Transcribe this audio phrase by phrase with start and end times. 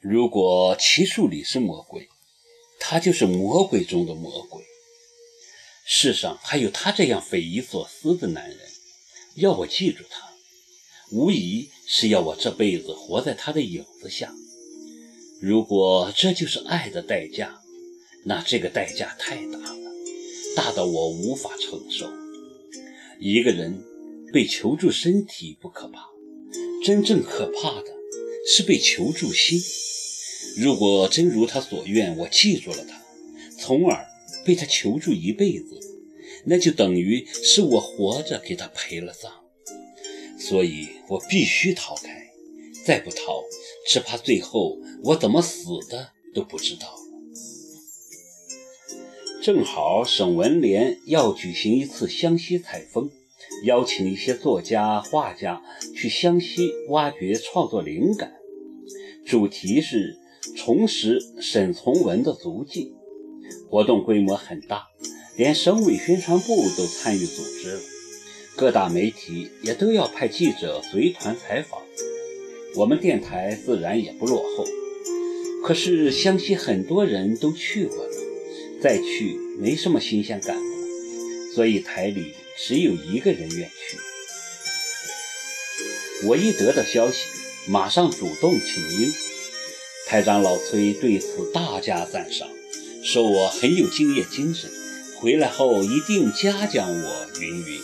[0.00, 2.08] 如果齐树礼是魔鬼，
[2.78, 4.62] 他就是魔鬼中的魔鬼。
[5.84, 8.58] 世上还有他这样匪夷所思的男人，
[9.36, 10.28] 要我记住他，
[11.10, 14.32] 无疑是要我这辈子活在他的影子下。
[15.40, 17.60] 如果这就是爱的代价，
[18.24, 19.92] 那这个代价太大了，
[20.54, 22.08] 大到我无法承受。
[23.18, 23.82] 一个人
[24.32, 26.06] 被求助身体不可怕，
[26.84, 27.86] 真正可怕的
[28.46, 29.58] 是被求助心。
[30.56, 33.00] 如果真如他所愿，我记住了他，
[33.56, 34.04] 从而
[34.44, 35.78] 被他求助一辈子，
[36.46, 39.32] 那就等于是我活着给他陪了葬。
[40.38, 42.30] 所以我必须逃开，
[42.84, 43.44] 再不逃，
[43.88, 46.96] 只怕最后我怎么死的都不知道。
[49.42, 53.10] 正好省文联要举行一次湘西采风，
[53.64, 55.62] 邀请一些作家、画家
[55.94, 58.32] 去湘西挖掘创作灵感，
[59.24, 60.18] 主题是。
[60.56, 62.94] 重拾沈从文的足迹，
[63.70, 64.88] 活动规模很大，
[65.36, 67.80] 连省委宣传部都参与组织了，
[68.56, 71.80] 各大媒体也都要派记者随团采访，
[72.76, 74.64] 我们电台自然也不落后。
[75.64, 78.12] 可是湘西很多人都去过了，
[78.80, 80.62] 再去没什么新鲜感了，
[81.54, 83.98] 所以台里只有一个人愿去。
[86.26, 87.26] 我一得到消息，
[87.68, 89.27] 马上主动请缨。
[90.08, 92.48] 台长老崔对此大加赞赏，
[93.04, 94.70] 说我很有敬业精神，
[95.18, 97.26] 回来后一定嘉奖我。
[97.38, 97.80] 云云，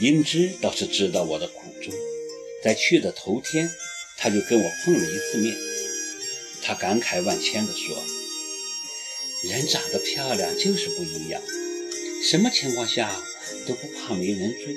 [0.00, 1.92] 英芝倒是知道我的苦衷，
[2.64, 3.70] 在去的头天，
[4.16, 5.54] 他就跟我碰了一次面，
[6.62, 7.94] 他感慨万千地说
[9.52, 11.42] ：“人长得漂亮就是不一样，
[12.24, 13.22] 什么情况下
[13.68, 14.74] 都不怕没人追。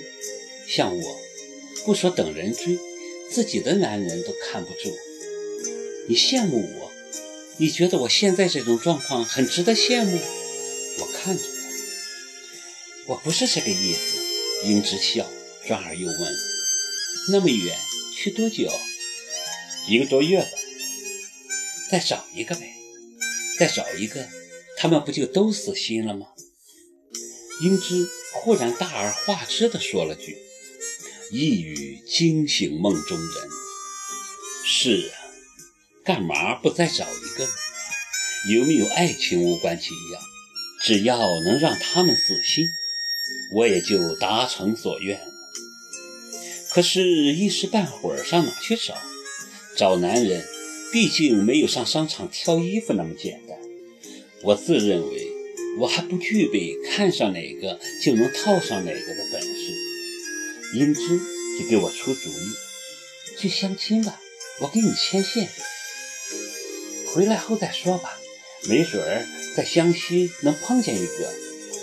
[0.68, 1.22] 像我，
[1.86, 2.78] 不说等人追，
[3.31, 4.94] 自己的男人都看不住。”
[6.08, 6.92] 你羡慕我？
[7.58, 10.19] 你觉得我现在这种状况很值得羡慕？
[11.00, 11.50] 我看着他，
[13.08, 14.18] 我不是这个意思。
[14.66, 15.30] 英之笑，
[15.66, 16.34] 转而又问
[17.31, 17.78] ：“那么远
[18.16, 18.69] 去多久？
[19.88, 20.50] 一个多月吧。
[21.90, 22.74] 再找一个呗，
[23.59, 24.28] 再找一个，
[24.78, 26.28] 他们不就都死心了吗？”
[27.63, 30.38] 英之忽然大而化之地说了句
[31.31, 33.50] ：“一语惊醒梦中人。”
[34.66, 35.22] 是啊。
[36.03, 37.52] 干嘛不再找一个呢？
[38.53, 40.19] 有没有爱情无关紧要，
[40.81, 42.68] 只要能让他们死心，
[43.53, 45.28] 我也就达成所愿了。
[46.72, 48.97] 可是，一时半会儿上哪去找？
[49.78, 50.46] 找男人，
[50.92, 53.58] 毕竟没有上商场挑衣服那么简单。
[54.42, 55.28] 我自认为
[55.80, 59.74] 我还不具备看上哪个就能套上哪个的本事。
[60.75, 61.02] 英姿
[61.58, 64.19] 就给我出主意，去相亲吧，
[64.59, 65.47] 我给你牵线。
[67.13, 68.18] 回来后再说吧，
[68.68, 69.24] 没准儿
[69.56, 71.31] 在湘西能碰见一个。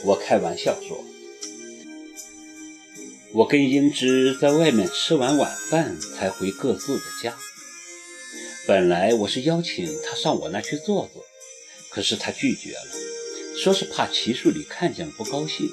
[0.05, 1.05] 我开玩笑说。
[3.33, 7.39] 我跟英芝在外面吃完晚饭才回各自的家。
[8.67, 11.25] 本来我是邀请她上我那去坐坐，
[11.91, 15.71] 可是她拒绝了，说是怕齐树礼看见不高兴。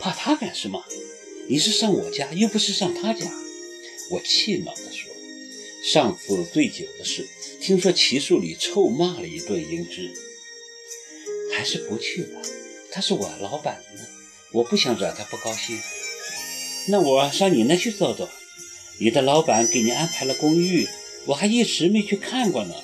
[0.00, 0.82] 怕他干什么？
[1.50, 3.30] 你是上我家，又不是上他家。
[4.10, 4.93] 我气恼地。
[5.84, 7.28] 上次醉酒的事，
[7.60, 10.14] 听说齐树礼臭骂了一顿英芝，
[11.52, 12.40] 还是不去了。
[12.90, 14.00] 他是我老板呢，
[14.52, 15.78] 我不想惹他不高兴。
[16.88, 18.30] 那我上你那去坐坐。
[18.98, 20.88] 你的老板给你安排了公寓，
[21.26, 22.74] 我还一直没去看过呢。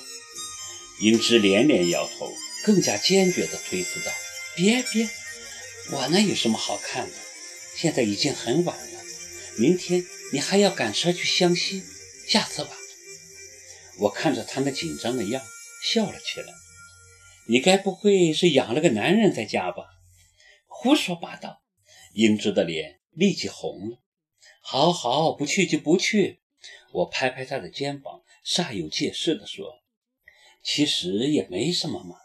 [0.99, 2.31] 英芝连连摇头，
[2.63, 4.11] 更加坚决地推辞道
[4.55, 5.09] ：“别别，
[5.91, 7.13] 我那有什么好看的？
[7.75, 8.99] 现在已经很晚了，
[9.57, 11.81] 明天你还要赶车去湘西，
[12.27, 12.77] 下次吧。”
[13.99, 15.43] 我看着他那紧张的样，
[15.83, 16.47] 笑了起来。
[17.47, 19.83] 你该不会是养了个男人在家吧？
[20.67, 21.61] 胡说八道！
[22.13, 23.99] 英芝的脸立即红了。
[24.61, 26.41] 好好，不去就不去。
[26.93, 29.81] 我拍拍他的肩膀，煞有介事地说
[30.63, 32.15] ：“其实也没什么嘛，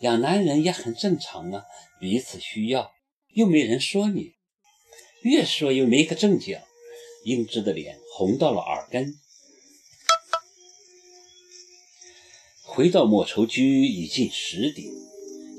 [0.00, 1.64] 养男人也很正常啊，
[2.00, 2.92] 彼此需要，
[3.28, 4.34] 又没人说你。
[5.22, 6.58] 越说又没个正经。”
[7.24, 9.14] 英芝的脸红到了耳根。
[12.78, 14.86] 回到莫愁居已近十点，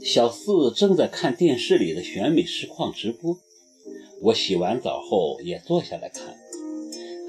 [0.01, 3.38] 小四正在看电视里的选美实况直播。
[4.21, 6.33] 我洗完澡后也坐下来看，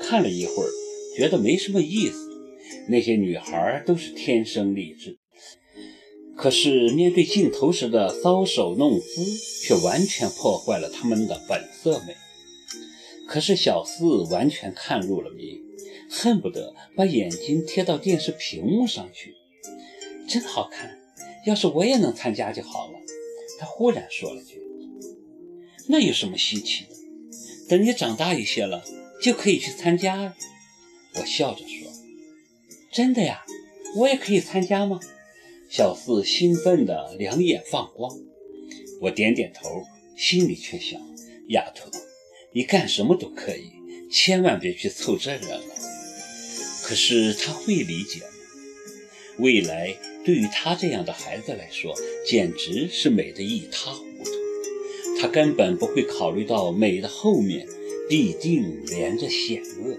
[0.01, 0.71] 看了一会儿，
[1.17, 2.31] 觉得没什么意思。
[2.89, 5.19] 那些女孩都是天生丽质，
[6.37, 9.25] 可是面对镜头时的搔首弄姿，
[9.65, 12.15] 却完全破坏了她们的本色美。
[13.27, 15.61] 可是小四完全看入了迷，
[16.09, 19.35] 恨不得把眼睛贴到电视屏幕上去。
[20.31, 20.97] 真好看，
[21.45, 23.01] 要是我也能参加就好了。
[23.59, 24.63] 他忽然说了句
[25.91, 26.91] ：“那有什么稀奇的？
[27.69, 28.85] 等你长大一些了，
[29.21, 30.37] 就可以去参加。”
[31.19, 31.91] 我笑着说
[32.95, 33.45] ：“真的呀，
[33.97, 35.01] 我也可以参加吗？”
[35.69, 38.17] 小四兴奋的两眼放光。
[39.01, 39.83] 我点点头，
[40.17, 41.01] 心里却想：
[41.49, 41.91] 丫头，
[42.53, 43.73] 你干什么都可以，
[44.13, 45.75] 千万别去凑这热闹。
[46.85, 48.27] 可是他会理解吗？
[49.39, 49.97] 未来
[50.31, 51.93] 对于他这样的孩子来说，
[52.25, 54.31] 简直是美得一塌糊涂。
[55.21, 57.67] 他根本不会考虑到美的后面
[58.09, 59.99] 必定连着险恶。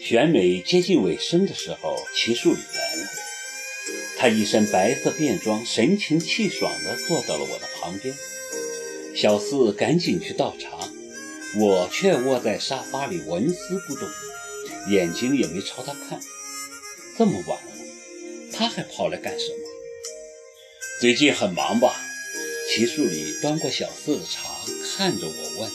[0.00, 3.08] 选美接近尾声的时候，齐树礼来了。
[4.16, 8.14] 他一身白色便装，神清气爽地坐到了我的旁边。
[9.14, 10.88] 小四赶紧去倒茶，
[11.60, 14.08] 我却窝在沙发里纹丝不动，
[14.88, 16.18] 眼睛也没朝他看。
[17.18, 17.58] 这么晚，
[18.60, 19.56] 他还跑来干什么？
[21.00, 21.96] 最近很忙吧？
[22.68, 24.50] 齐树理端过小四的茶，
[24.98, 25.70] 看着我问。